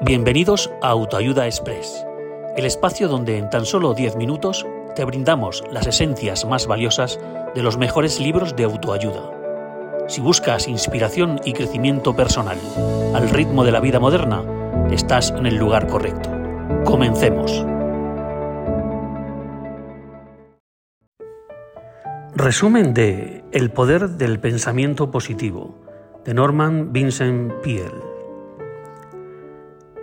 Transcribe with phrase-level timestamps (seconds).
[0.00, 2.06] Bienvenidos a Autoayuda Express,
[2.56, 7.18] el espacio donde en tan solo 10 minutos te brindamos las esencias más valiosas
[7.56, 10.06] de los mejores libros de autoayuda.
[10.06, 12.58] Si buscas inspiración y crecimiento personal
[13.12, 14.44] al ritmo de la vida moderna,
[14.92, 16.30] estás en el lugar correcto.
[16.84, 17.66] Comencemos.
[22.36, 25.74] Resumen de El poder del pensamiento positivo
[26.24, 28.17] de Norman Vincent Peale.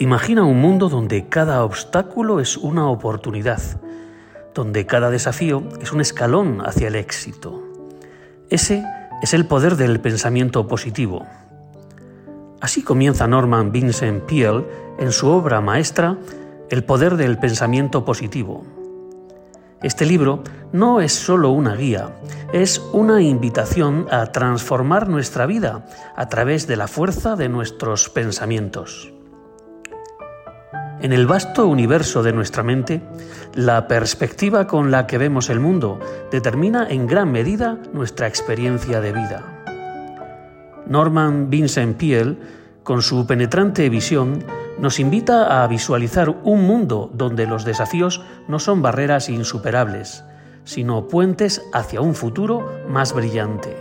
[0.00, 3.60] Imagina un mundo donde cada obstáculo es una oportunidad,
[4.54, 7.64] donde cada desafío es un escalón hacia el éxito.
[8.48, 8.84] Ese
[9.22, 11.26] es el poder del pensamiento positivo.
[12.60, 14.64] Así comienza Norman Vincent Peale
[15.00, 16.16] en su obra maestra
[16.70, 18.64] El poder del pensamiento positivo.
[19.82, 22.10] Este libro no es solo una guía,
[22.52, 29.12] es una invitación a transformar nuestra vida a través de la fuerza de nuestros pensamientos.
[31.00, 33.00] En el vasto universo de nuestra mente,
[33.54, 36.00] la perspectiva con la que vemos el mundo
[36.32, 39.44] determina en gran medida nuestra experiencia de vida.
[40.88, 42.36] Norman Vincent Peale,
[42.82, 44.42] con su penetrante visión,
[44.80, 50.24] nos invita a visualizar un mundo donde los desafíos no son barreras insuperables,
[50.64, 53.76] sino puentes hacia un futuro más brillante.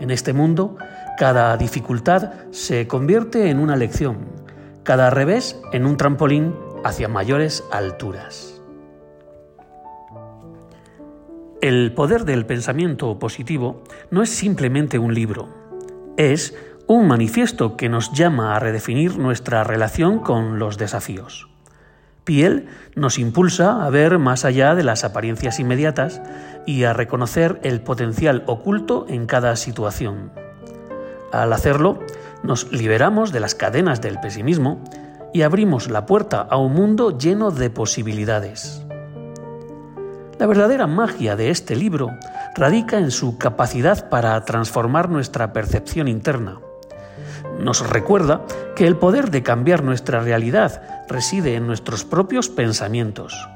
[0.00, 0.76] En este mundo,
[1.16, 4.41] cada dificultad se convierte en una lección
[4.82, 8.60] cada revés en un trampolín hacia mayores alturas.
[11.60, 15.48] El poder del pensamiento positivo no es simplemente un libro,
[16.16, 16.56] es
[16.88, 21.48] un manifiesto que nos llama a redefinir nuestra relación con los desafíos.
[22.24, 26.20] Piel nos impulsa a ver más allá de las apariencias inmediatas
[26.66, 30.32] y a reconocer el potencial oculto en cada situación.
[31.32, 31.98] Al hacerlo,
[32.42, 34.82] nos liberamos de las cadenas del pesimismo
[35.32, 38.84] y abrimos la puerta a un mundo lleno de posibilidades.
[40.38, 42.10] La verdadera magia de este libro
[42.54, 46.58] radica en su capacidad para transformar nuestra percepción interna.
[47.58, 53.48] Nos recuerda que el poder de cambiar nuestra realidad reside en nuestros propios pensamientos.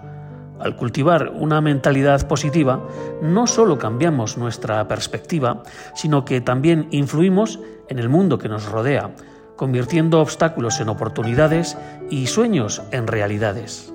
[0.58, 2.82] Al cultivar una mentalidad positiva,
[3.22, 5.62] no solo cambiamos nuestra perspectiva,
[5.94, 9.10] sino que también influimos en el mundo que nos rodea,
[9.56, 11.76] convirtiendo obstáculos en oportunidades
[12.10, 13.92] y sueños en realidades.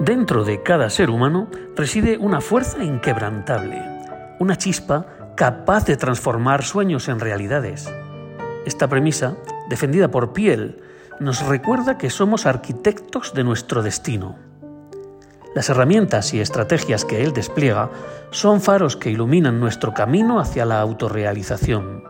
[0.00, 3.80] Dentro de cada ser humano reside una fuerza inquebrantable,
[4.38, 7.92] una chispa capaz de transformar sueños en realidades.
[8.66, 9.36] Esta premisa,
[9.68, 10.82] defendida por Piel,
[11.22, 14.36] nos recuerda que somos arquitectos de nuestro destino.
[15.54, 17.90] Las herramientas y estrategias que él despliega
[18.30, 22.02] son faros que iluminan nuestro camino hacia la autorrealización.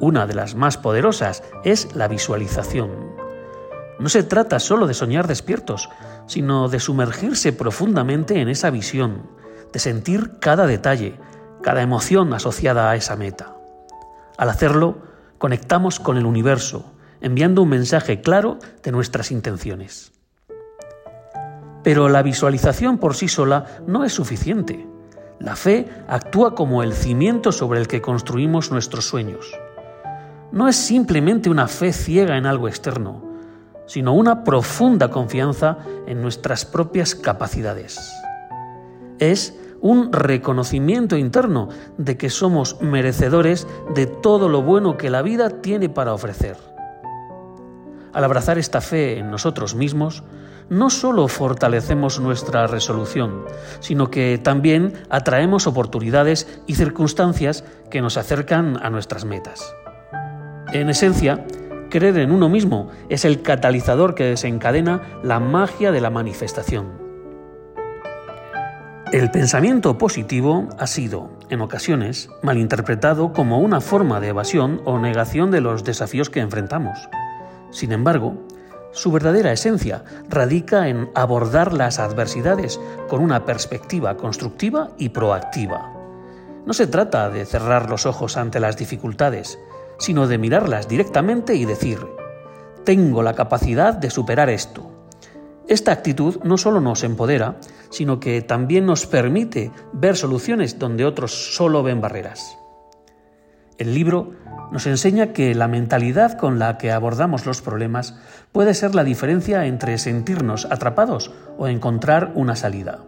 [0.00, 2.90] Una de las más poderosas es la visualización.
[3.98, 5.90] No se trata solo de soñar despiertos,
[6.26, 9.28] sino de sumergirse profundamente en esa visión,
[9.72, 11.18] de sentir cada detalle,
[11.62, 13.54] cada emoción asociada a esa meta.
[14.38, 14.98] Al hacerlo,
[15.38, 16.93] conectamos con el universo,
[17.24, 20.12] enviando un mensaje claro de nuestras intenciones.
[21.82, 24.86] Pero la visualización por sí sola no es suficiente.
[25.40, 29.58] La fe actúa como el cimiento sobre el que construimos nuestros sueños.
[30.52, 33.24] No es simplemente una fe ciega en algo externo,
[33.86, 37.98] sino una profunda confianza en nuestras propias capacidades.
[39.18, 45.48] Es un reconocimiento interno de que somos merecedores de todo lo bueno que la vida
[45.62, 46.73] tiene para ofrecer.
[48.14, 50.22] Al abrazar esta fe en nosotros mismos,
[50.70, 53.44] no solo fortalecemos nuestra resolución,
[53.80, 59.74] sino que también atraemos oportunidades y circunstancias que nos acercan a nuestras metas.
[60.72, 61.44] En esencia,
[61.90, 67.04] creer en uno mismo es el catalizador que desencadena la magia de la manifestación.
[69.12, 75.50] El pensamiento positivo ha sido, en ocasiones, malinterpretado como una forma de evasión o negación
[75.50, 76.98] de los desafíos que enfrentamos.
[77.74, 78.36] Sin embargo,
[78.92, 85.92] su verdadera esencia radica en abordar las adversidades con una perspectiva constructiva y proactiva.
[86.64, 89.58] No se trata de cerrar los ojos ante las dificultades,
[89.98, 91.98] sino de mirarlas directamente y decir,
[92.84, 94.88] tengo la capacidad de superar esto.
[95.66, 97.56] Esta actitud no solo nos empodera,
[97.90, 102.56] sino que también nos permite ver soluciones donde otros solo ven barreras.
[103.76, 104.32] El libro
[104.70, 108.14] nos enseña que la mentalidad con la que abordamos los problemas
[108.52, 113.00] puede ser la diferencia entre sentirnos atrapados o encontrar una salida.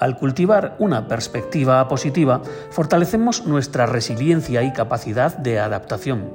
[0.00, 6.32] Al cultivar una perspectiva positiva, fortalecemos nuestra resiliencia y capacidad de adaptación.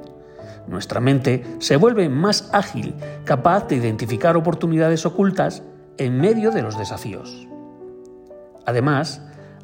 [0.66, 2.94] nuestra mente se vuelve más ágil,
[3.24, 5.64] capaz de identificar oportunidades ocultas
[5.98, 7.48] en medio de los desafíos.
[8.66, 9.20] Además,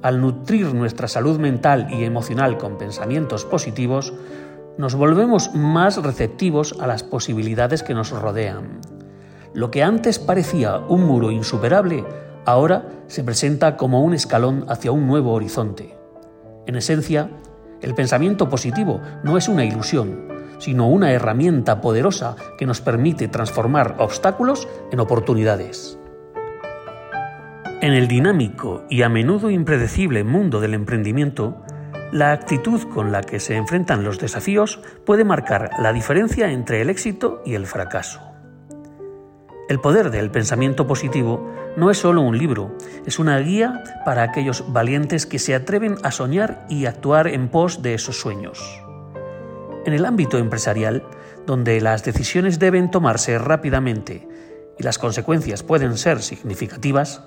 [0.07, 4.15] al nutrir nuestra salud mental y emocional con pensamientos positivos,
[4.79, 8.81] nos volvemos más receptivos a las posibilidades que nos rodean.
[9.53, 12.05] Lo que antes parecía un muro insuperable,
[12.45, 15.99] ahora se presenta como un escalón hacia un nuevo horizonte.
[16.67, 17.29] En esencia,
[17.83, 20.29] el pensamiento positivo no es una ilusión,
[20.59, 25.99] sino una herramienta poderosa que nos permite transformar obstáculos en oportunidades.
[27.83, 31.63] En el dinámico y a menudo impredecible mundo del emprendimiento,
[32.11, 36.89] la actitud con la que se enfrentan los desafíos puede marcar la diferencia entre el
[36.89, 38.23] éxito y el fracaso.
[39.69, 42.75] El poder del pensamiento positivo no es solo un libro,
[43.05, 47.83] es una guía para aquellos valientes que se atreven a soñar y actuar en pos
[47.83, 48.83] de esos sueños.
[49.85, 51.05] En el ámbito empresarial,
[51.45, 54.27] donde las decisiones deben tomarse rápidamente
[54.79, 57.23] y las consecuencias pueden ser significativas,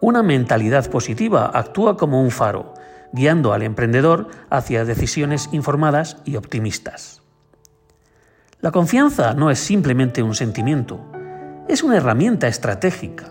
[0.00, 2.74] una mentalidad positiva actúa como un faro,
[3.12, 7.22] guiando al emprendedor hacia decisiones informadas y optimistas.
[8.60, 11.04] La confianza no es simplemente un sentimiento,
[11.68, 13.26] es una herramienta estratégica.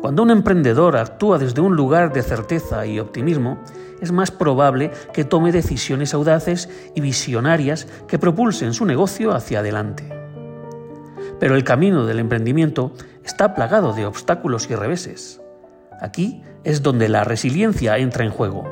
[0.00, 3.58] Cuando un emprendedor actúa desde un lugar de certeza y optimismo,
[4.00, 10.08] es más probable que tome decisiones audaces y visionarias que propulsen su negocio hacia adelante.
[11.38, 15.41] Pero el camino del emprendimiento está plagado de obstáculos y reveses.
[16.02, 18.64] Aquí es donde la resiliencia entra en juego.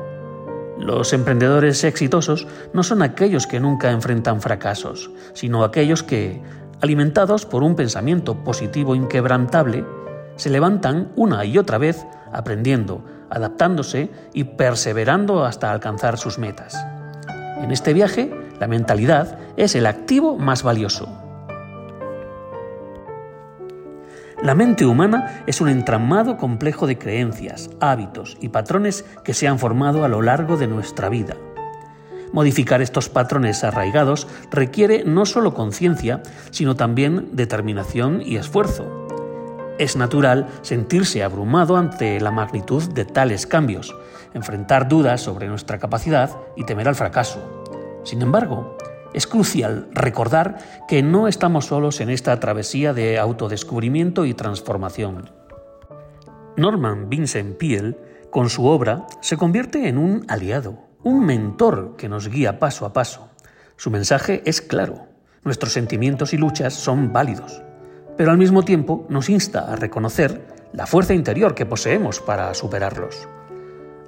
[0.77, 6.41] Los emprendedores exitosos no son aquellos que nunca enfrentan fracasos, sino aquellos que,
[6.81, 9.85] alimentados por un pensamiento positivo inquebrantable,
[10.35, 16.75] se levantan una y otra vez aprendiendo, adaptándose y perseverando hasta alcanzar sus metas.
[17.61, 21.20] En este viaje, la mentalidad es el activo más valioso.
[24.43, 29.59] La mente humana es un entramado complejo de creencias, hábitos y patrones que se han
[29.59, 31.37] formado a lo largo de nuestra vida.
[32.33, 39.07] Modificar estos patrones arraigados requiere no solo conciencia, sino también determinación y esfuerzo.
[39.77, 43.95] Es natural sentirse abrumado ante la magnitud de tales cambios,
[44.33, 47.39] enfrentar dudas sobre nuestra capacidad y temer al fracaso.
[48.03, 48.75] Sin embargo,
[49.13, 55.31] es crucial recordar que no estamos solos en esta travesía de autodescubrimiento y transformación.
[56.57, 57.97] Norman Vincent Peale,
[58.29, 62.93] con su obra, se convierte en un aliado, un mentor que nos guía paso a
[62.93, 63.29] paso.
[63.77, 65.07] Su mensaje es claro.
[65.43, 67.63] Nuestros sentimientos y luchas son válidos,
[68.15, 73.27] pero al mismo tiempo nos insta a reconocer la fuerza interior que poseemos para superarlos.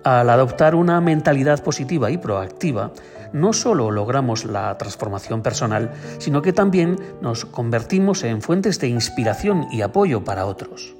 [0.03, 2.91] Al adoptar una mentalidad positiva y proactiva,
[3.31, 9.67] no solo logramos la transformación personal, sino que también nos convertimos en fuentes de inspiración
[9.71, 10.95] y apoyo para otros.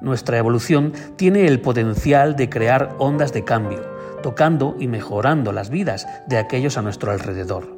[0.00, 3.82] Nuestra evolución tiene el potencial de crear ondas de cambio,
[4.22, 7.76] tocando y mejorando las vidas de aquellos a nuestro alrededor.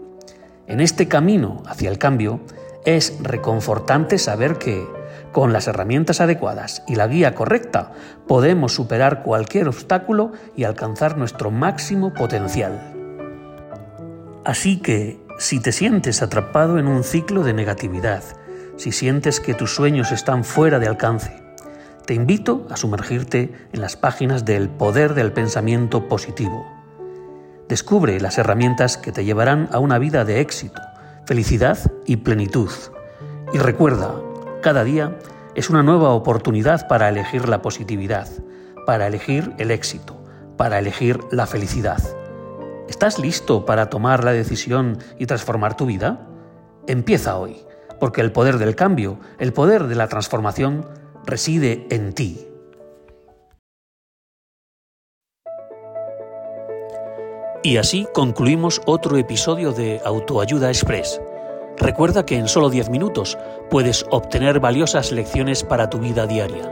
[0.67, 2.41] En este camino hacia el cambio,
[2.85, 4.87] es reconfortante saber que,
[5.33, 7.93] con las herramientas adecuadas y la guía correcta,
[8.29, 12.93] podemos superar cualquier obstáculo y alcanzar nuestro máximo potencial.
[14.45, 18.23] Así que, si te sientes atrapado en un ciclo de negatividad,
[18.77, 21.43] si sientes que tus sueños están fuera de alcance,
[22.07, 26.67] te invito a sumergirte en las páginas del poder del pensamiento positivo.
[27.69, 30.81] Descubre las herramientas que te llevarán a una vida de éxito,
[31.25, 32.71] felicidad y plenitud.
[33.55, 34.15] Y recuerda,
[34.63, 35.19] cada día
[35.55, 38.29] es una nueva oportunidad para elegir la positividad,
[38.87, 40.25] para elegir el éxito,
[40.57, 42.01] para elegir la felicidad.
[42.89, 46.27] ¿Estás listo para tomar la decisión y transformar tu vida?
[46.87, 47.57] Empieza hoy,
[48.01, 50.87] porque el poder del cambio, el poder de la transformación,
[51.27, 52.47] reside en ti.
[57.65, 61.21] Y así concluimos otro episodio de Autoayuda Express
[61.79, 63.39] Recuerda que en solo 10 minutos
[63.71, 66.71] puedes obtener valiosas lecciones para tu vida diaria.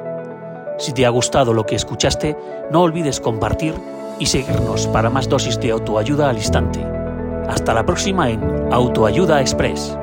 [0.79, 2.37] Si te ha gustado lo que escuchaste,
[2.71, 3.75] no olvides compartir
[4.19, 6.81] y seguirnos para más dosis de autoayuda al instante.
[7.49, 9.97] Hasta la próxima en Autoayuda Express.